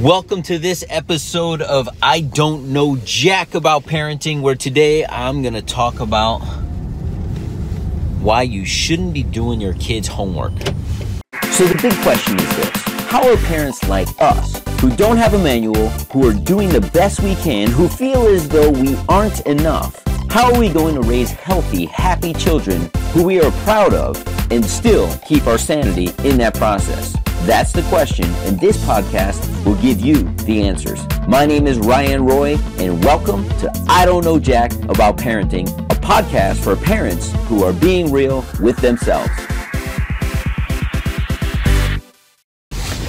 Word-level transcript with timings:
Welcome 0.00 0.40
to 0.44 0.58
this 0.58 0.82
episode 0.88 1.60
of 1.60 1.86
I 2.00 2.22
Don't 2.22 2.72
Know 2.72 2.96
Jack 3.04 3.54
About 3.54 3.82
Parenting, 3.82 4.40
where 4.40 4.54
today 4.54 5.04
I'm 5.04 5.42
going 5.42 5.52
to 5.52 5.60
talk 5.60 6.00
about 6.00 6.38
why 8.22 8.40
you 8.40 8.64
shouldn't 8.64 9.12
be 9.12 9.22
doing 9.22 9.60
your 9.60 9.74
kids' 9.74 10.08
homework. 10.08 10.54
So, 11.50 11.66
the 11.66 11.78
big 11.82 11.92
question 12.00 12.40
is 12.40 12.56
this 12.56 12.70
How 13.10 13.30
are 13.30 13.36
parents 13.44 13.86
like 13.90 14.08
us, 14.22 14.62
who 14.80 14.88
don't 14.96 15.18
have 15.18 15.34
a 15.34 15.38
manual, 15.38 15.90
who 16.14 16.26
are 16.26 16.32
doing 16.32 16.70
the 16.70 16.80
best 16.80 17.20
we 17.20 17.34
can, 17.34 17.70
who 17.70 17.86
feel 17.86 18.26
as 18.26 18.48
though 18.48 18.70
we 18.70 18.96
aren't 19.06 19.40
enough, 19.40 20.02
how 20.30 20.50
are 20.50 20.58
we 20.58 20.70
going 20.70 20.94
to 20.94 21.02
raise 21.02 21.30
healthy, 21.30 21.84
happy 21.84 22.32
children 22.32 22.90
who 23.12 23.22
we 23.22 23.38
are 23.38 23.50
proud 23.64 23.92
of 23.92 24.16
and 24.50 24.64
still 24.64 25.14
keep 25.26 25.46
our 25.46 25.58
sanity 25.58 26.08
in 26.26 26.38
that 26.38 26.54
process? 26.54 27.14
That's 27.44 27.72
the 27.72 27.80
question, 27.84 28.26
and 28.44 28.60
this 28.60 28.76
podcast 28.84 29.64
will 29.64 29.76
give 29.76 29.98
you 29.98 30.24
the 30.44 30.62
answers. 30.62 31.00
My 31.26 31.46
name 31.46 31.66
is 31.66 31.78
Ryan 31.78 32.26
Roy, 32.26 32.58
and 32.76 33.02
welcome 33.02 33.48
to 33.60 33.72
I 33.88 34.04
Don't 34.04 34.26
Know 34.26 34.38
Jack 34.38 34.74
About 34.90 35.16
Parenting, 35.16 35.66
a 35.90 35.94
podcast 35.94 36.62
for 36.62 36.76
parents 36.76 37.32
who 37.46 37.64
are 37.64 37.72
being 37.72 38.12
real 38.12 38.44
with 38.60 38.76
themselves. 38.76 39.30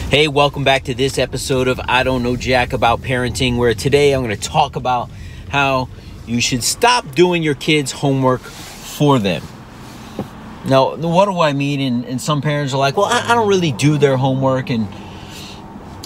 Hey, 0.10 0.30
welcome 0.30 0.64
back 0.64 0.86
to 0.86 0.94
this 0.94 1.18
episode 1.18 1.68
of 1.68 1.82
I 1.84 2.04
Don't 2.04 2.24
Know 2.24 2.38
Jack 2.38 2.72
About 2.72 3.02
Parenting, 3.02 3.58
where 3.58 3.74
today 3.74 4.14
I'm 4.14 4.24
going 4.24 4.36
to 4.36 4.42
talk 4.42 4.78
about 4.78 5.10
how 5.50 5.90
you 6.26 6.40
should 6.40 6.64
stop 6.64 7.16
doing 7.16 7.44
your 7.44 7.56
kids' 7.56 7.92
homework 7.92 8.40
for 8.40 9.20
them. 9.20 9.44
Now, 10.66 10.96
what 10.96 11.26
do 11.26 11.40
I 11.40 11.54
mean? 11.54 11.80
And, 11.82 12.06
and 12.06 12.22
some 12.22 12.42
parents 12.42 12.74
are 12.74 12.78
like, 12.78 12.96
well, 12.96 13.08
I, 13.08 13.32
I 13.32 13.36
don't 13.36 13.48
really 13.48 13.72
do 13.72 13.98
their 13.98 14.18
homework. 14.18 14.70
And 14.70 14.88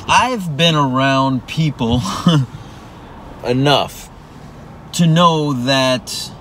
I've 0.08 0.55
been 0.55 0.76
around 0.76 1.48
people 1.48 2.02
enough 3.45 4.09
to 4.94 5.06
know 5.06 5.53
that 5.53 6.31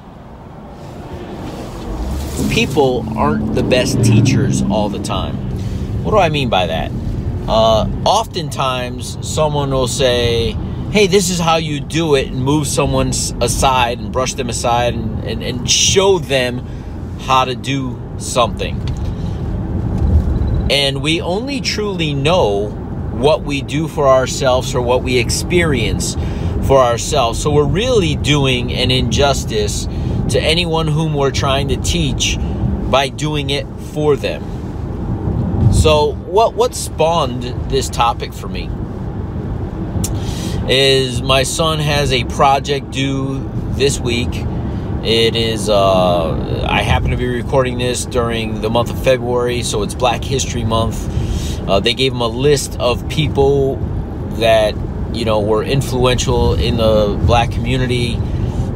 people 2.51 3.05
aren't 3.19 3.55
the 3.56 3.62
best 3.65 4.05
teachers 4.05 4.62
all 4.62 4.89
the 4.89 5.03
time. 5.03 5.37
What 6.05 6.12
do 6.12 6.19
I 6.19 6.28
mean 6.28 6.49
by 6.49 6.67
that? 6.67 6.93
Uh, 7.49 7.89
oftentimes, 8.05 9.19
someone 9.27 9.71
will 9.71 9.89
say, 9.89 10.53
hey, 10.93 11.09
this 11.09 11.31
is 11.31 11.41
how 11.41 11.56
you 11.56 11.81
do 11.81 12.15
it, 12.15 12.28
and 12.28 12.43
move 12.45 12.67
someone 12.69 13.09
aside 13.09 13.99
and 13.99 14.12
brush 14.12 14.34
them 14.34 14.49
aside 14.49 14.95
and, 14.95 15.25
and, 15.25 15.43
and 15.43 15.69
show 15.69 16.19
them 16.19 16.65
how 17.20 17.45
to 17.45 17.55
do 17.55 18.01
something. 18.19 18.81
And 20.70 21.03
we 21.03 21.21
only 21.21 21.61
truly 21.61 22.15
know 22.15 22.69
what 22.69 23.43
we 23.43 23.62
do 23.62 23.89
for 23.89 24.09
ourselves 24.09 24.75
or 24.75 24.83
what 24.83 25.03
we 25.03 25.19
experience 25.19 26.17
for 26.67 26.79
ourselves. 26.79 27.43
So 27.43 27.51
we're 27.51 27.65
really 27.65 28.17
doing 28.17 28.73
an 28.73 28.91
injustice 28.91 29.87
to 30.31 30.41
anyone 30.41 30.87
whom 30.87 31.15
we're 31.15 31.31
trying 31.31 31.69
to 31.69 31.77
teach 31.77 32.39
by 32.91 33.09
doing 33.09 33.51
it 33.51 33.67
for 33.93 34.17
them. 34.17 34.43
So 35.73 36.12
what 36.15 36.55
what 36.55 36.75
spawned 36.75 37.43
this 37.71 37.89
topic 37.91 38.33
for 38.33 38.49
me 38.49 38.71
is 40.69 41.21
my 41.21 41.43
son 41.43 41.78
has 41.78 42.12
a 42.12 42.25
project 42.25 42.91
due 42.91 43.51
this 43.75 44.01
week 44.01 44.33
it 45.05 45.36
is, 45.36 45.69
uh, 45.69 46.66
I 46.66 46.80
happen 46.80 47.10
to 47.10 47.16
be 47.19 47.27
recording 47.27 47.77
this 47.77 48.06
during 48.06 48.62
the 48.62 48.70
month 48.70 48.91
of 48.91 49.05
February, 49.05 49.62
so 49.62 49.83
it's 49.83 49.94
Black 49.94 50.24
History 50.24 50.64
Month. 50.64 51.69
Uh, 51.69 51.78
they 51.78 51.92
gave 51.92 52.12
him 52.12 52.22
a 52.22 52.27
list 52.27 52.80
of 52.80 53.06
people 53.10 53.77
that, 54.38 54.75
you 55.12 55.27
know, 55.27 55.41
were 55.41 55.62
influential 55.62 56.55
in 56.55 56.78
the 56.78 57.20
black 57.27 57.50
community 57.50 58.16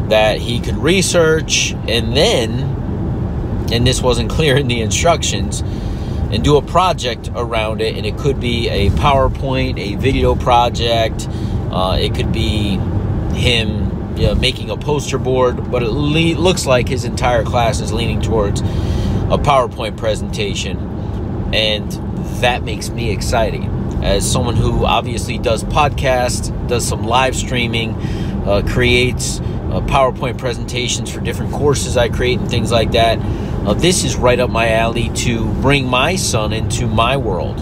that 0.08 0.38
he 0.38 0.60
could 0.60 0.76
research 0.76 1.72
and 1.88 2.14
then, 2.14 2.50
and 3.72 3.86
this 3.86 4.02
wasn't 4.02 4.28
clear 4.38 4.54
in 4.54 4.68
the 4.68 4.82
instructions, 4.82 5.60
and 6.30 6.44
do 6.44 6.58
a 6.58 6.62
project 6.62 7.30
around 7.36 7.80
it. 7.80 7.96
And 7.96 8.04
it 8.04 8.18
could 8.18 8.38
be 8.38 8.68
a 8.68 8.90
PowerPoint, 8.90 9.78
a 9.78 9.94
video 9.94 10.34
project, 10.34 11.26
uh, 11.70 11.96
it 11.98 12.14
could 12.14 12.32
be 12.32 12.76
him 13.34 13.87
you 14.18 14.26
know, 14.26 14.34
making 14.34 14.68
a 14.70 14.76
poster 14.76 15.16
board, 15.16 15.70
but 15.70 15.82
it 15.82 15.90
le- 15.90 16.38
looks 16.38 16.66
like 16.66 16.88
his 16.88 17.04
entire 17.04 17.44
class 17.44 17.80
is 17.80 17.92
leaning 17.92 18.20
towards 18.20 18.60
a 18.60 19.38
PowerPoint 19.38 19.96
presentation. 19.96 20.76
And 21.54 21.90
that 22.40 22.64
makes 22.64 22.90
me 22.90 23.10
excited. 23.10 23.62
As 24.02 24.30
someone 24.30 24.56
who 24.56 24.84
obviously 24.84 25.38
does 25.38 25.62
podcasts, 25.64 26.50
does 26.68 26.86
some 26.86 27.04
live 27.04 27.36
streaming, 27.36 27.94
uh, 28.46 28.62
creates 28.66 29.38
uh, 29.38 29.80
PowerPoint 29.82 30.36
presentations 30.36 31.10
for 31.12 31.20
different 31.20 31.52
courses 31.52 31.96
I 31.96 32.08
create 32.08 32.40
and 32.40 32.50
things 32.50 32.72
like 32.72 32.92
that, 32.92 33.18
uh, 33.66 33.74
this 33.74 34.02
is 34.02 34.16
right 34.16 34.40
up 34.40 34.50
my 34.50 34.70
alley 34.72 35.10
to 35.10 35.46
bring 35.54 35.86
my 35.86 36.16
son 36.16 36.52
into 36.52 36.86
my 36.86 37.16
world. 37.16 37.58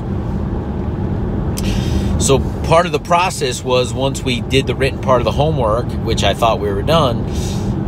So 2.18 2.38
part 2.64 2.86
of 2.86 2.92
the 2.92 2.98
process 2.98 3.62
was 3.62 3.92
once 3.92 4.22
we 4.22 4.40
did 4.40 4.66
the 4.66 4.74
written 4.74 5.00
part 5.00 5.20
of 5.20 5.24
the 5.24 5.32
homework, 5.32 5.86
which 6.04 6.24
I 6.24 6.34
thought 6.34 6.60
we 6.60 6.70
were 6.70 6.82
done, 6.82 7.24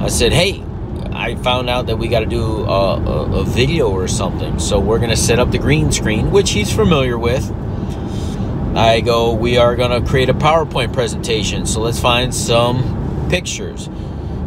I 0.01 0.09
said, 0.09 0.33
hey, 0.33 0.63
I 1.13 1.35
found 1.37 1.69
out 1.69 1.87
that 1.87 1.97
we 1.97 2.09
got 2.09 2.21
to 2.21 2.27
do 2.27 2.43
a, 2.43 2.97
a, 2.97 3.41
a, 3.41 3.45
video 3.45 3.91
or 3.91 4.07
something. 4.07 4.59
So 4.59 4.79
we're 4.79 4.99
going 4.99 5.11
to 5.11 5.17
set 5.17 5.39
up 5.39 5.51
the 5.51 5.59
green 5.59 5.91
screen, 5.91 6.31
which 6.31 6.51
he's 6.51 6.73
familiar 6.73 7.19
with. 7.19 7.51
I 8.77 9.01
go, 9.01 9.33
we 9.33 9.57
are 9.57 9.75
going 9.75 9.91
to 9.91 10.09
create 10.09 10.29
a 10.29 10.35
PowerPoint 10.35 10.93
presentation. 10.93 11.67
So 11.67 11.81
let's 11.81 11.99
find 11.99 12.33
some 12.33 13.27
pictures. 13.31 13.89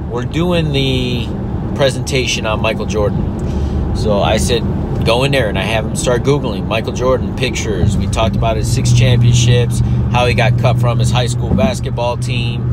We're 0.10 0.26
doing 0.26 0.72
the 0.72 1.28
presentation 1.76 2.46
on 2.46 2.62
Michael 2.62 2.86
Jordan. 2.86 3.96
So 3.98 4.22
I 4.22 4.38
said, 4.38 4.64
go 5.04 5.24
in 5.24 5.32
there 5.32 5.50
and 5.50 5.58
I 5.58 5.64
have 5.64 5.86
him 5.86 5.96
start 5.96 6.24
Googling 6.24 6.68
Michael 6.68 6.94
Jordan 6.94 7.36
pictures. 7.36 7.98
We 7.98 8.08
talked 8.08 8.36
about 8.36 8.58
his 8.58 8.72
six 8.72 8.94
championships, 8.94 9.80
how 10.12 10.26
he 10.26 10.34
got 10.34 10.60
cut 10.60 10.80
from 10.80 11.00
his 11.00 11.12
high 11.12 11.28
school 11.28 11.54
basketball 11.54 12.18
team, 12.18 12.70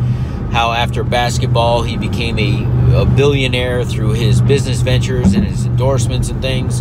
how 0.50 0.72
after 0.72 1.05
basketball 1.05 1.83
he 1.83 1.97
became 1.97 2.39
a, 2.39 3.03
a 3.03 3.06
billionaire 3.06 3.84
through 3.84 4.12
his 4.12 4.41
business 4.41 4.81
ventures 4.81 5.34
and 5.34 5.44
his 5.47 5.66
endorsements 5.66 6.28
and 6.28 6.43
things. 6.43 6.78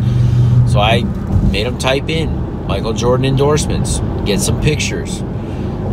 So 0.71 0.79
I 0.79 1.03
made 1.51 1.67
him 1.67 1.77
type 1.77 2.09
in 2.09 2.65
Michael 2.67 2.93
Jordan 2.93 3.25
endorsements, 3.25 3.99
get 4.25 4.39
some 4.39 4.61
pictures. 4.61 5.21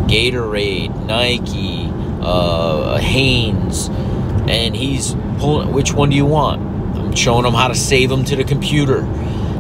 Gatorade, 0.09 1.07
Nike, 1.07 1.89
uh, 2.21 2.99
Hanes, 2.99 3.89
and 4.49 4.77
he's 4.77 5.15
pulling. 5.39 5.73
Which 5.73 5.95
one 5.95 6.11
do 6.11 6.17
you 6.17 6.27
want? 6.27 6.61
I'm 6.99 7.15
showing 7.15 7.47
him 7.47 7.55
how 7.55 7.69
to 7.69 7.75
save 7.75 8.11
them 8.11 8.25
to 8.25 8.37
the 8.37 8.45
computer 8.45 9.03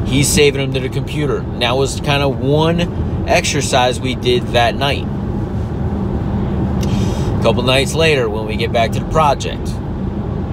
he's 0.06 0.28
saving 0.28 0.60
them 0.60 0.72
to 0.74 0.80
the 0.80 0.88
computer. 0.88 1.38
And 1.38 1.62
that 1.62 1.76
was 1.76 2.00
kind 2.00 2.22
of 2.22 2.38
one 2.38 2.80
exercise 3.28 4.00
we 4.00 4.14
did 4.14 4.42
that 4.48 4.74
night. 4.74 5.04
A 7.38 7.42
couple 7.42 7.62
nights 7.62 7.94
later, 7.94 8.28
when 8.28 8.46
we 8.46 8.56
get 8.56 8.72
back 8.72 8.92
to 8.92 9.00
the 9.00 9.10
project, 9.10 9.68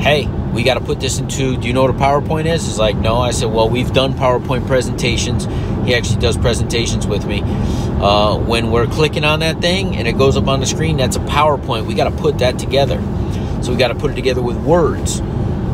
hey, 0.02 0.28
we 0.54 0.64
got 0.64 0.74
to 0.74 0.82
put 0.82 1.00
this 1.00 1.20
into. 1.20 1.56
Do 1.58 1.68
you 1.68 1.74
know 1.74 1.84
what 1.84 1.92
a 1.92 1.98
PowerPoint 1.98 2.46
is? 2.46 2.66
He's 2.66 2.78
like, 2.80 2.98
no. 2.98 3.18
I 3.18 3.32
said, 3.32 3.52
well, 3.52 3.70
we've 3.70 3.94
done 3.94 4.14
PowerPoint 4.14 4.68
presentations. 4.68 5.46
He 5.86 5.96
actually 5.96 6.20
does 6.20 6.38
presentations 6.38 7.08
with 7.08 7.26
me. 7.26 7.42
Uh, 7.44 8.38
when 8.38 8.72
we're 8.72 8.88
clicking 8.88 9.24
on 9.24 9.40
that 9.40 9.62
thing 9.62 9.96
and 9.96 10.08
it 10.08 10.18
goes 10.18 10.36
up 10.36 10.48
on 10.48 10.60
the 10.60 10.66
screen, 10.66 10.98
that's 10.98 11.16
a 11.16 11.20
PowerPoint. 11.20 11.86
We 11.86 11.94
got 11.94 12.10
to 12.10 12.16
put 12.16 12.40
that 12.40 12.60
together. 12.60 13.00
So 13.64 13.72
we 13.72 13.78
got 13.78 13.90
to 13.90 13.96
put 13.96 14.12
it 14.12 14.16
together 14.16 14.42
with 14.42 14.58
words. 14.58 15.22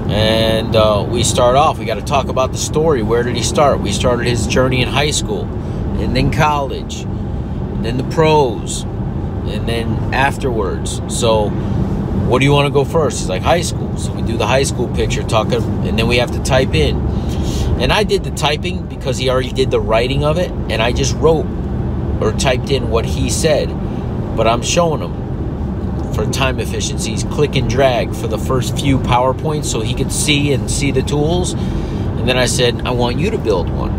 And 0.09 0.75
uh, 0.75 1.05
we 1.07 1.23
start 1.23 1.57
off, 1.57 1.79
we 1.79 1.85
got 1.85 1.95
to 1.95 2.01
talk 2.01 2.29
about 2.29 2.53
the 2.53 2.57
story. 2.57 3.03
Where 3.03 3.23
did 3.23 3.35
he 3.35 3.43
start? 3.43 3.81
We 3.81 3.91
started 3.91 4.25
his 4.25 4.47
journey 4.47 4.81
in 4.81 4.87
high 4.87 5.11
school, 5.11 5.43
and 5.99 6.15
then 6.15 6.31
college, 6.31 7.01
and 7.01 7.83
then 7.83 7.97
the 7.97 8.05
pros, 8.05 8.83
and 8.83 9.67
then 9.67 10.13
afterwards. 10.13 11.01
So, 11.09 11.49
what 11.49 12.39
do 12.39 12.45
you 12.45 12.53
want 12.53 12.67
to 12.67 12.73
go 12.73 12.85
first? 12.85 13.19
He's 13.19 13.29
like, 13.29 13.41
high 13.41 13.61
school. 13.61 13.97
So 13.97 14.13
we 14.13 14.21
do 14.21 14.37
the 14.37 14.47
high 14.47 14.63
school 14.63 14.87
picture, 14.87 15.23
talk, 15.23 15.51
and 15.51 15.99
then 15.99 16.07
we 16.07 16.17
have 16.17 16.31
to 16.31 16.43
type 16.43 16.73
in. 16.73 16.99
And 17.79 17.91
I 17.91 18.03
did 18.03 18.23
the 18.23 18.31
typing 18.31 18.87
because 18.87 19.17
he 19.17 19.29
already 19.29 19.51
did 19.51 19.71
the 19.71 19.79
writing 19.79 20.23
of 20.23 20.37
it, 20.37 20.51
and 20.51 20.81
I 20.81 20.93
just 20.93 21.15
wrote 21.17 21.45
or 22.21 22.31
typed 22.31 22.69
in 22.69 22.89
what 22.89 23.05
he 23.05 23.29
said. 23.29 23.67
But 24.37 24.47
I'm 24.47 24.61
showing 24.61 25.01
him 25.01 25.26
for 26.17 26.25
time 26.31 26.59
efficiencies, 26.59 27.23
click 27.25 27.55
and 27.55 27.69
drag 27.69 28.15
for 28.15 28.25
the 28.25 28.39
first 28.39 28.75
few 28.79 28.97
PowerPoints 28.97 29.65
so 29.65 29.81
he 29.81 29.93
could 29.93 30.11
see 30.11 30.51
and 30.51 30.69
see 30.69 30.89
the 30.89 31.03
tools. 31.03 31.53
And 31.53 32.27
then 32.27 32.39
I 32.39 32.47
said, 32.47 32.87
I 32.87 32.89
want 32.89 33.19
you 33.19 33.29
to 33.29 33.37
build 33.37 33.69
one. 33.69 33.91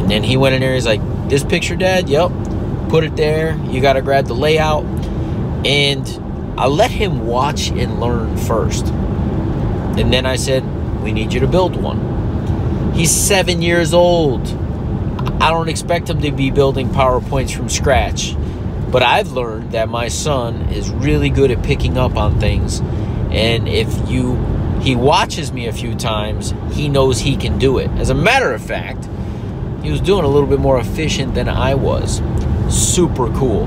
And 0.00 0.10
then 0.10 0.22
he 0.22 0.36
went 0.36 0.54
in 0.54 0.60
there, 0.60 0.74
he's 0.74 0.84
like, 0.84 1.00
This 1.30 1.42
picture, 1.42 1.76
Dad? 1.76 2.10
Yep. 2.10 2.30
Put 2.90 3.04
it 3.04 3.16
there. 3.16 3.56
You 3.70 3.80
got 3.80 3.94
to 3.94 4.02
grab 4.02 4.26
the 4.26 4.34
layout. 4.34 4.84
And 5.64 6.06
I 6.58 6.66
let 6.66 6.90
him 6.90 7.26
watch 7.26 7.70
and 7.70 8.00
learn 8.00 8.36
first. 8.36 8.84
And 8.88 10.12
then 10.12 10.26
I 10.26 10.36
said, 10.36 10.62
We 11.02 11.10
need 11.10 11.32
you 11.32 11.40
to 11.40 11.48
build 11.48 11.74
one. 11.74 12.92
He's 12.92 13.10
seven 13.10 13.62
years 13.62 13.94
old. 13.94 14.46
I 15.40 15.48
don't 15.48 15.70
expect 15.70 16.10
him 16.10 16.20
to 16.20 16.30
be 16.30 16.50
building 16.50 16.90
PowerPoints 16.90 17.56
from 17.56 17.70
scratch 17.70 18.36
But 18.94 19.02
I've 19.02 19.32
learned 19.32 19.72
that 19.72 19.88
my 19.88 20.06
son 20.06 20.68
is 20.68 20.88
really 20.88 21.28
good 21.28 21.50
at 21.50 21.64
picking 21.64 21.98
up 21.98 22.16
on 22.16 22.38
things. 22.38 22.78
And 23.32 23.66
if 23.66 24.08
you 24.08 24.36
he 24.82 24.94
watches 24.94 25.50
me 25.52 25.66
a 25.66 25.72
few 25.72 25.96
times, 25.96 26.54
he 26.70 26.88
knows 26.88 27.18
he 27.18 27.36
can 27.36 27.58
do 27.58 27.78
it. 27.78 27.90
As 27.96 28.10
a 28.10 28.14
matter 28.14 28.52
of 28.52 28.64
fact, 28.64 29.08
he 29.82 29.90
was 29.90 30.00
doing 30.00 30.24
a 30.24 30.28
little 30.28 30.48
bit 30.48 30.60
more 30.60 30.78
efficient 30.78 31.34
than 31.34 31.48
I 31.48 31.74
was. 31.74 32.22
Super 32.68 33.26
cool. 33.32 33.66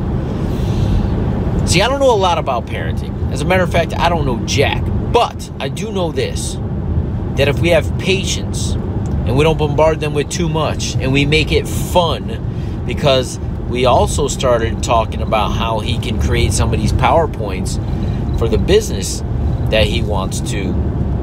See, 1.68 1.81
I 1.81 1.89
don't 1.89 2.00
know 2.00 2.13
a 2.13 2.15
lot 2.15 2.38
about 2.38 2.65
parenting. 2.65 3.29
As 3.33 3.41
a 3.41 3.45
matter 3.45 3.63
of 3.63 3.69
fact, 3.69 3.94
I 4.00 4.07
don't 4.07 4.25
know 4.25 4.39
jack. 4.45 4.81
But 5.12 5.51
I 5.59 5.68
do 5.68 5.91
know 5.91 6.13
this 6.13 6.56
that 7.35 7.50
if 7.50 7.59
we 7.59 7.68
have 7.71 8.00
patience 8.00 8.75
and 8.75 9.35
we 9.35 9.44
don't 9.44 9.57
bombard 9.57 10.00
them 10.00 10.13
with 10.13 10.29
too 10.29 10.47
much 10.47 10.95
and 10.95 11.12
we 11.12 11.25
make 11.25 11.51
it 11.51 11.68
fun, 11.68 12.85
because 12.88 13.41
we 13.69 13.85
also 13.85 14.27
started 14.27 14.81
talking 14.81 15.21
about 15.21 15.49
how 15.49 15.79
he 15.79 15.99
can 15.99 16.21
create 16.21 16.53
some 16.53 16.73
of 16.73 16.79
these 16.79 16.93
PowerPoints 16.93 17.77
for 18.39 18.47
the 18.47 18.57
business 18.57 19.21
that 19.69 19.85
he 19.85 20.01
wants 20.01 20.39
to 20.51 20.73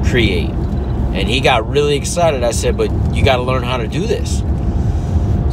create. 0.05 0.49
And 0.49 1.27
he 1.27 1.39
got 1.39 1.67
really 1.67 1.95
excited. 1.95 2.43
I 2.43 2.51
said, 2.51 2.77
But 2.77 2.91
you 3.15 3.23
got 3.23 3.37
to 3.37 3.41
learn 3.41 3.63
how 3.63 3.77
to 3.77 3.87
do 3.87 4.05
this. 4.05 4.41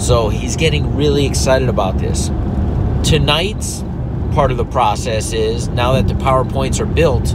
So 0.04 0.28
he's 0.28 0.56
getting 0.56 0.96
really 0.96 1.24
excited 1.26 1.68
about 1.68 1.98
this. 1.98 2.28
Tonight's 3.08 3.82
part 4.34 4.50
of 4.50 4.56
the 4.56 4.64
process 4.64 5.32
is 5.32 5.68
now 5.68 5.92
that 5.92 6.08
the 6.08 6.14
PowerPoints 6.14 6.80
are 6.80 6.86
built, 6.86 7.34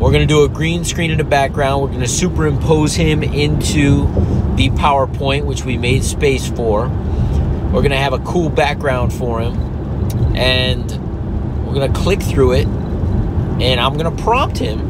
we're 0.00 0.12
going 0.12 0.26
to 0.26 0.32
do 0.32 0.44
a 0.44 0.48
green 0.48 0.84
screen 0.84 1.10
in 1.10 1.18
the 1.18 1.24
background. 1.24 1.82
We're 1.82 1.88
going 1.88 2.00
to 2.00 2.08
superimpose 2.08 2.94
him 2.94 3.24
into 3.24 4.06
the 4.54 4.70
PowerPoint, 4.70 5.44
which 5.44 5.64
we 5.64 5.76
made 5.76 6.04
space 6.04 6.48
for. 6.48 6.86
We're 7.68 7.82
going 7.82 7.90
to 7.90 7.98
have 7.98 8.14
a 8.14 8.18
cool 8.20 8.48
background 8.48 9.12
for 9.12 9.40
him. 9.40 9.54
And 10.34 10.90
we're 11.66 11.74
going 11.74 11.92
to 11.92 12.00
click 12.00 12.22
through 12.22 12.52
it. 12.52 12.66
And 12.66 13.78
I'm 13.78 13.96
going 13.98 14.16
to 14.16 14.22
prompt 14.22 14.56
him. 14.56 14.80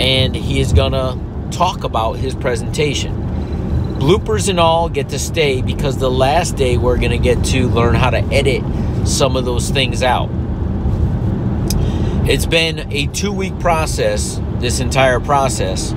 And 0.00 0.36
he 0.36 0.60
is 0.60 0.72
going 0.72 0.92
to 0.92 1.18
talk 1.50 1.82
about 1.82 2.14
his 2.14 2.36
presentation. 2.36 3.12
Bloopers 3.98 4.48
and 4.48 4.60
all 4.60 4.88
get 4.88 5.08
to 5.08 5.18
stay 5.18 5.60
because 5.62 5.98
the 5.98 6.10
last 6.10 6.54
day 6.54 6.76
we're 6.76 6.98
going 6.98 7.10
to 7.10 7.18
get 7.18 7.44
to 7.46 7.68
learn 7.68 7.96
how 7.96 8.10
to 8.10 8.18
edit 8.32 8.62
some 9.06 9.36
of 9.36 9.44
those 9.44 9.70
things 9.70 10.04
out. 10.04 10.30
It's 12.28 12.46
been 12.46 12.92
a 12.92 13.08
two 13.08 13.32
week 13.32 13.58
process, 13.58 14.40
this 14.58 14.78
entire 14.78 15.18
process, 15.18 15.92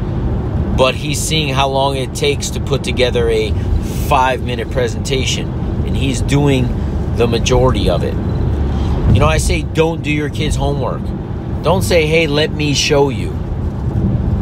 but 0.75 0.95
he's 0.95 1.19
seeing 1.19 1.53
how 1.53 1.67
long 1.67 1.95
it 1.95 2.15
takes 2.15 2.49
to 2.51 2.59
put 2.59 2.83
together 2.83 3.29
a 3.29 3.51
five 4.11 4.43
minute 4.43 4.69
presentation, 4.71 5.47
and 5.85 5.95
he's 5.95 6.21
doing 6.21 6.67
the 7.15 7.25
majority 7.25 7.89
of 7.89 8.03
it. 8.03 8.13
You 9.13 9.21
know, 9.21 9.27
I 9.27 9.37
say 9.37 9.61
don't 9.61 10.03
do 10.03 10.11
your 10.11 10.29
kids' 10.29 10.57
homework. 10.57 11.01
Don't 11.63 11.81
say, 11.81 12.05
hey, 12.05 12.27
let 12.27 12.51
me 12.51 12.73
show 12.73 13.07
you. 13.07 13.31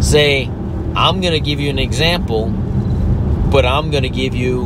Say, 0.02 0.48
I'm 0.96 1.22
going 1.22 1.34
to 1.34 1.40
give 1.40 1.60
you 1.60 1.70
an 1.70 1.78
example, 1.78 2.48
but 2.50 3.64
I'm 3.64 3.92
going 3.92 4.02
to 4.02 4.10
give 4.10 4.34
you 4.34 4.66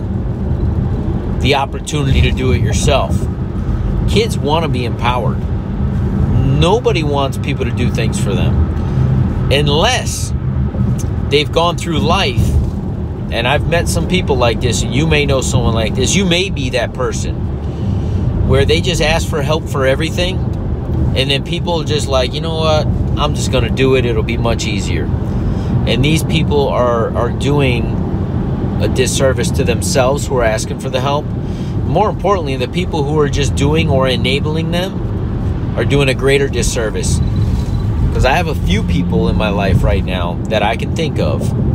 the 1.42 1.56
opportunity 1.56 2.22
to 2.22 2.32
do 2.32 2.54
it 2.54 2.62
yourself. 2.62 3.20
Kids 4.10 4.38
want 4.38 4.64
to 4.64 4.70
be 4.70 4.86
empowered 4.86 5.42
nobody 6.64 7.04
wants 7.04 7.38
people 7.38 7.66
to 7.66 7.72
do 7.72 7.92
things 7.92 8.18
for 8.18 8.34
them 8.34 9.52
unless 9.52 10.34
they've 11.30 11.52
gone 11.52 11.78
through 11.78 12.00
life. 12.00 12.53
And 13.34 13.48
I've 13.48 13.68
met 13.68 13.90
some 13.90 14.08
people 14.08 14.36
like 14.36 14.62
this, 14.62 14.84
and 14.84 14.94
you 14.94 15.08
may 15.08 15.26
know 15.26 15.42
someone 15.42 15.74
like 15.74 15.96
this. 15.96 16.16
You 16.16 16.24
may 16.24 16.52
be 16.52 16.70
that 16.70 16.94
person 16.94 18.48
where 18.48 18.64
they 18.64 18.80
just 18.80 19.02
ask 19.02 19.28
for 19.28 19.42
help 19.42 19.68
for 19.68 19.88
everything, 19.88 20.38
and 21.18 21.32
then 21.32 21.44
people 21.44 21.84
just 21.84 22.08
like, 22.08 22.32
you 22.32 22.42
know 22.42 22.54
what, 22.54 22.86
I'm 23.18 23.34
just 23.34 23.52
going 23.52 23.64
to 23.64 23.72
do 23.72 23.96
it, 23.96 24.06
it'll 24.06 24.22
be 24.22 24.38
much 24.38 24.68
easier. 24.68 25.06
And 25.88 26.06
these 26.06 26.24
people 26.24 26.70
are, 26.70 27.12
are 27.18 27.32
doing 27.32 27.86
a 28.84 28.88
disservice 28.88 29.50
to 29.50 29.64
themselves 29.64 30.28
who 30.28 30.38
are 30.38 30.44
asking 30.44 30.80
for 30.80 30.90
the 30.90 31.02
help. 31.02 31.26
More 31.86 32.12
importantly, 32.12 32.56
the 32.58 32.68
people 32.68 33.04
who 33.04 33.18
are 33.20 33.30
just 33.30 33.56
doing 33.56 33.90
or 33.90 34.08
enabling 34.08 34.70
them 34.70 35.76
are 35.76 35.86
doing 35.86 36.08
a 36.08 36.14
greater 36.14 36.48
disservice. 36.48 37.18
Because 38.10 38.26
I 38.26 38.34
have 38.34 38.48
a 38.48 38.54
few 38.54 38.84
people 38.84 39.28
in 39.28 39.38
my 39.38 39.50
life 39.50 39.82
right 39.82 40.06
now 40.06 40.36
that 40.50 40.62
I 40.62 40.78
can 40.78 40.96
think 40.96 41.18
of 41.18 41.73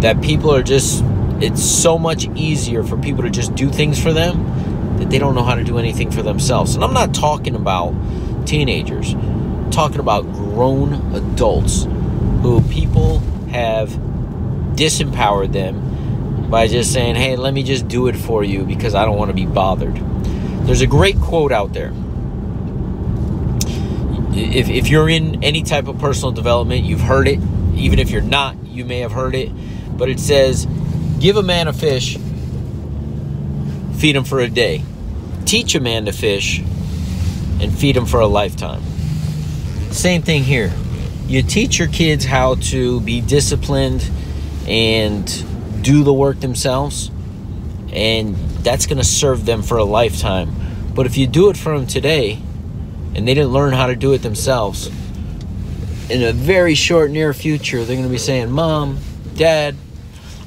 that 0.00 0.20
people 0.22 0.54
are 0.54 0.62
just, 0.62 1.02
it's 1.40 1.62
so 1.62 1.98
much 1.98 2.26
easier 2.34 2.82
for 2.82 2.96
people 2.96 3.22
to 3.22 3.30
just 3.30 3.54
do 3.54 3.70
things 3.70 4.00
for 4.02 4.12
them 4.12 4.98
that 4.98 5.10
they 5.10 5.18
don't 5.18 5.34
know 5.34 5.42
how 5.42 5.54
to 5.54 5.64
do 5.64 5.78
anything 5.78 6.10
for 6.10 6.22
themselves. 6.22 6.74
And 6.74 6.84
I'm 6.84 6.92
not 6.92 7.14
talking 7.14 7.54
about 7.54 7.94
teenagers, 8.46 9.14
I'm 9.14 9.70
talking 9.70 10.00
about 10.00 10.22
grown 10.32 11.14
adults 11.14 11.84
who 12.42 12.60
people 12.62 13.18
have 13.50 13.90
disempowered 14.74 15.52
them 15.52 16.48
by 16.50 16.66
just 16.66 16.92
saying, 16.92 17.16
hey, 17.16 17.36
let 17.36 17.52
me 17.52 17.62
just 17.62 17.88
do 17.88 18.08
it 18.08 18.16
for 18.16 18.42
you 18.42 18.64
because 18.64 18.94
I 18.94 19.04
don't 19.04 19.18
want 19.18 19.28
to 19.28 19.34
be 19.34 19.46
bothered. 19.46 19.96
There's 20.66 20.80
a 20.80 20.86
great 20.86 21.18
quote 21.20 21.52
out 21.52 21.72
there 21.72 21.92
if, 24.38 24.68
if 24.68 24.88
you're 24.88 25.08
in 25.08 25.42
any 25.42 25.62
type 25.62 25.88
of 25.88 25.98
personal 25.98 26.32
development, 26.32 26.84
you've 26.84 27.00
heard 27.00 27.28
it. 27.28 27.40
Even 27.74 27.98
if 27.98 28.10
you're 28.10 28.22
not, 28.22 28.56
you 28.66 28.84
may 28.84 29.00
have 29.00 29.12
heard 29.12 29.34
it. 29.34 29.50
But 29.98 30.08
it 30.08 30.20
says, 30.20 30.66
give 31.18 31.36
a 31.36 31.42
man 31.42 31.68
a 31.68 31.72
fish, 31.72 32.16
feed 33.98 34.16
him 34.16 34.24
for 34.24 34.40
a 34.40 34.48
day. 34.48 34.84
Teach 35.44 35.74
a 35.74 35.80
man 35.80 36.06
to 36.06 36.12
fish, 36.12 36.60
and 37.60 37.76
feed 37.76 37.96
him 37.96 38.06
for 38.06 38.20
a 38.20 38.26
lifetime. 38.26 38.82
Same 39.90 40.22
thing 40.22 40.44
here. 40.44 40.72
You 41.26 41.42
teach 41.42 41.78
your 41.78 41.88
kids 41.88 42.24
how 42.24 42.54
to 42.54 43.00
be 43.00 43.20
disciplined 43.20 44.08
and 44.66 45.26
do 45.82 46.04
the 46.04 46.12
work 46.12 46.40
themselves, 46.40 47.10
and 47.92 48.36
that's 48.62 48.86
going 48.86 48.98
to 48.98 49.04
serve 49.04 49.46
them 49.46 49.62
for 49.62 49.78
a 49.78 49.84
lifetime. 49.84 50.54
But 50.94 51.06
if 51.06 51.16
you 51.16 51.26
do 51.26 51.50
it 51.50 51.56
for 51.56 51.76
them 51.76 51.86
today, 51.86 52.38
and 53.14 53.26
they 53.26 53.34
didn't 53.34 53.52
learn 53.52 53.72
how 53.72 53.86
to 53.86 53.96
do 53.96 54.12
it 54.12 54.22
themselves, 54.22 54.88
in 56.08 56.22
a 56.22 56.32
very 56.32 56.74
short 56.74 57.10
near 57.10 57.34
future, 57.34 57.84
they're 57.84 57.96
going 57.96 58.06
to 58.06 58.12
be 58.12 58.18
saying, 58.18 58.50
Mom, 58.50 58.98
Dad, 59.34 59.74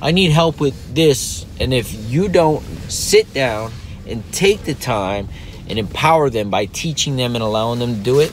I 0.01 0.11
need 0.11 0.31
help 0.31 0.59
with 0.59 0.95
this. 0.95 1.45
And 1.59 1.73
if 1.73 1.93
you 2.09 2.27
don't 2.27 2.63
sit 2.89 3.33
down 3.33 3.71
and 4.07 4.23
take 4.33 4.63
the 4.63 4.73
time 4.73 5.29
and 5.69 5.77
empower 5.77 6.29
them 6.29 6.49
by 6.49 6.65
teaching 6.65 7.15
them 7.15 7.35
and 7.35 7.43
allowing 7.43 7.79
them 7.79 7.95
to 7.95 8.01
do 8.01 8.19
it, 8.19 8.31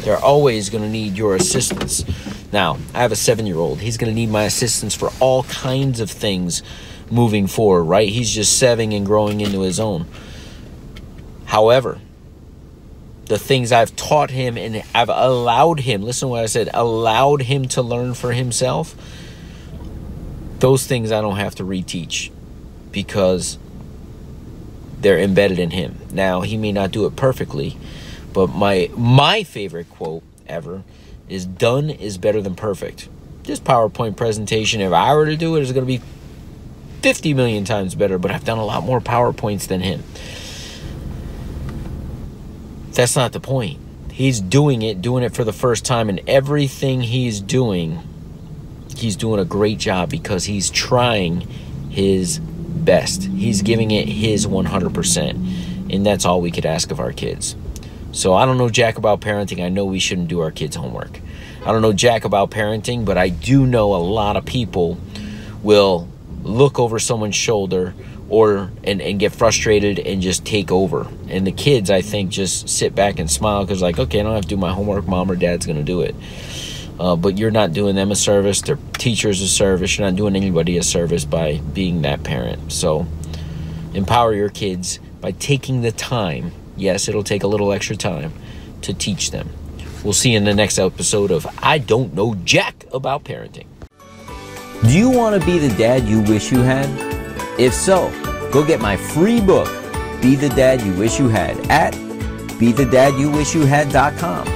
they're 0.00 0.18
always 0.18 0.70
going 0.70 0.84
to 0.84 0.90
need 0.90 1.16
your 1.16 1.34
assistance. 1.34 2.04
Now, 2.52 2.78
I 2.94 3.02
have 3.02 3.12
a 3.12 3.16
seven 3.16 3.46
year 3.46 3.56
old. 3.56 3.80
He's 3.80 3.96
going 3.96 4.10
to 4.10 4.14
need 4.14 4.30
my 4.30 4.44
assistance 4.44 4.94
for 4.94 5.10
all 5.20 5.42
kinds 5.44 6.00
of 6.00 6.10
things 6.10 6.62
moving 7.10 7.46
forward, 7.46 7.84
right? 7.84 8.08
He's 8.08 8.30
just 8.30 8.58
seven 8.58 8.92
and 8.92 9.04
growing 9.04 9.40
into 9.40 9.60
his 9.60 9.78
own. 9.78 10.06
However, 11.46 12.00
the 13.26 13.38
things 13.38 13.72
I've 13.72 13.94
taught 13.96 14.30
him 14.30 14.56
and 14.56 14.82
I've 14.94 15.08
allowed 15.08 15.80
him, 15.80 16.02
listen 16.02 16.26
to 16.26 16.30
what 16.30 16.42
I 16.42 16.46
said, 16.46 16.70
allowed 16.72 17.42
him 17.42 17.66
to 17.68 17.82
learn 17.82 18.14
for 18.14 18.32
himself, 18.32 18.94
those 20.58 20.86
things 20.86 21.12
I 21.12 21.20
don't 21.20 21.36
have 21.36 21.54
to 21.56 21.64
reteach 21.64 22.30
because 22.90 23.58
they're 25.00 25.18
embedded 25.18 25.58
in 25.58 25.70
him. 25.70 25.98
Now, 26.12 26.40
he 26.40 26.56
may 26.56 26.72
not 26.72 26.90
do 26.90 27.06
it 27.06 27.16
perfectly, 27.16 27.76
but 28.32 28.48
my 28.48 28.90
my 28.96 29.42
favorite 29.42 29.90
quote 29.90 30.22
ever 30.46 30.82
is 31.28 31.44
done 31.44 31.90
is 31.90 32.18
better 32.18 32.40
than 32.40 32.54
perfect. 32.54 33.08
This 33.42 33.60
PowerPoint 33.60 34.16
presentation, 34.16 34.80
if 34.80 34.92
I 34.92 35.14
were 35.14 35.26
to 35.26 35.36
do 35.36 35.56
it, 35.56 35.62
is 35.62 35.72
going 35.72 35.86
to 35.86 35.98
be 35.98 36.02
50 37.02 37.34
million 37.34 37.64
times 37.64 37.94
better, 37.94 38.18
but 38.18 38.30
I've 38.30 38.44
done 38.44 38.58
a 38.58 38.64
lot 38.64 38.82
more 38.82 39.00
PowerPoints 39.00 39.68
than 39.68 39.80
him. 39.80 40.02
That's 42.92 43.14
not 43.14 43.32
the 43.32 43.40
point. 43.40 43.78
He's 44.10 44.40
doing 44.40 44.82
it, 44.82 45.02
doing 45.02 45.22
it 45.22 45.34
for 45.34 45.44
the 45.44 45.52
first 45.52 45.84
time, 45.84 46.08
and 46.08 46.20
everything 46.26 47.02
he's 47.02 47.40
doing, 47.40 48.02
he's 48.98 49.16
doing 49.16 49.40
a 49.40 49.44
great 49.44 49.78
job 49.78 50.10
because 50.10 50.44
he's 50.44 50.70
trying 50.70 51.42
his 51.90 52.38
best. 52.38 53.24
He's 53.24 53.62
giving 53.62 53.90
it 53.90 54.08
his 54.08 54.46
100%. 54.46 55.92
And 55.92 56.04
that's 56.04 56.24
all 56.24 56.40
we 56.40 56.50
could 56.50 56.66
ask 56.66 56.90
of 56.90 57.00
our 57.00 57.12
kids. 57.12 57.56
So 58.12 58.34
I 58.34 58.44
don't 58.44 58.58
know 58.58 58.68
jack 58.68 58.98
about 58.98 59.20
parenting. 59.20 59.64
I 59.64 59.68
know 59.68 59.84
we 59.84 59.98
shouldn't 59.98 60.28
do 60.28 60.40
our 60.40 60.50
kids' 60.50 60.76
homework. 60.76 61.20
I 61.62 61.72
don't 61.72 61.82
know 61.82 61.92
jack 61.92 62.24
about 62.24 62.50
parenting, 62.50 63.04
but 63.04 63.18
I 63.18 63.28
do 63.28 63.66
know 63.66 63.94
a 63.94 63.98
lot 63.98 64.36
of 64.36 64.44
people 64.44 64.98
will 65.62 66.08
look 66.42 66.78
over 66.78 66.98
someone's 66.98 67.34
shoulder 67.34 67.94
or 68.28 68.70
and, 68.84 69.00
and 69.00 69.18
get 69.18 69.32
frustrated 69.32 69.98
and 69.98 70.20
just 70.20 70.44
take 70.44 70.72
over 70.72 71.06
and 71.28 71.46
the 71.46 71.52
kids 71.52 71.90
i 71.90 72.00
think 72.00 72.30
just 72.30 72.68
sit 72.68 72.94
back 72.94 73.18
and 73.18 73.30
smile 73.30 73.64
because 73.64 73.80
like 73.80 73.98
okay 73.98 74.20
i 74.20 74.22
don't 74.22 74.34
have 74.34 74.42
to 74.42 74.48
do 74.48 74.56
my 74.56 74.72
homework 74.72 75.06
mom 75.06 75.30
or 75.30 75.36
dad's 75.36 75.66
to 75.66 75.82
do 75.82 76.00
it 76.00 76.14
uh, 76.98 77.16
but 77.16 77.38
you're 77.38 77.50
not 77.50 77.72
doing 77.72 77.94
them 77.94 78.10
a 78.10 78.16
service 78.16 78.60
their 78.62 78.78
teachers 78.94 79.42
a 79.42 79.48
service 79.48 79.98
you're 79.98 80.06
not 80.06 80.16
doing 80.16 80.36
anybody 80.36 80.78
a 80.78 80.82
service 80.82 81.24
by 81.24 81.58
being 81.72 82.02
that 82.02 82.22
parent 82.22 82.72
so 82.72 83.06
empower 83.96 84.34
your 84.34 84.50
kids 84.50 85.00
by 85.20 85.32
taking 85.32 85.82
the 85.82 85.92
time. 85.92 86.52
Yes, 86.76 87.08
it'll 87.08 87.24
take 87.24 87.42
a 87.42 87.48
little 87.48 87.72
extra 87.72 87.96
time 87.96 88.32
to 88.82 88.94
teach 88.94 89.30
them. 89.30 89.48
We'll 90.04 90.12
see 90.12 90.32
you 90.32 90.36
in 90.36 90.44
the 90.44 90.54
next 90.54 90.78
episode 90.78 91.30
of 91.30 91.46
I 91.62 91.78
Don't 91.78 92.12
Know 92.14 92.34
Jack 92.44 92.84
About 92.92 93.24
Parenting. 93.24 93.64
Do 94.82 94.96
you 94.96 95.10
want 95.10 95.40
to 95.40 95.46
be 95.46 95.58
the 95.58 95.74
dad 95.76 96.04
you 96.04 96.20
wish 96.20 96.52
you 96.52 96.60
had? 96.60 96.86
If 97.58 97.74
so, 97.74 98.10
go 98.52 98.64
get 98.64 98.80
my 98.80 98.96
free 98.96 99.40
book, 99.40 99.66
Be 100.20 100.36
the 100.36 100.50
Dad 100.50 100.82
You 100.82 100.92
Wish 100.92 101.18
You 101.18 101.28
Had, 101.28 101.58
at 101.70 101.94
BeTheDadYouWishYouHad.com. 101.94 104.55